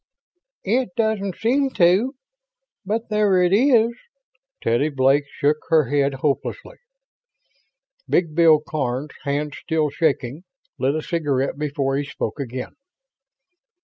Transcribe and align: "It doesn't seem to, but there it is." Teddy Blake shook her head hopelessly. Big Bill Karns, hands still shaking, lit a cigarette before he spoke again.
"It 0.63 0.95
doesn't 0.97 1.35
seem 1.37 1.69
to, 1.75 2.15
but 2.83 3.09
there 3.09 3.39
it 3.43 3.53
is." 3.53 3.91
Teddy 4.59 4.89
Blake 4.89 5.25
shook 5.29 5.57
her 5.69 5.89
head 5.91 6.15
hopelessly. 6.25 6.77
Big 8.09 8.33
Bill 8.33 8.59
Karns, 8.67 9.11
hands 9.25 9.59
still 9.61 9.91
shaking, 9.91 10.43
lit 10.79 10.95
a 10.95 11.03
cigarette 11.03 11.59
before 11.59 11.97
he 11.97 12.03
spoke 12.03 12.39
again. 12.39 12.73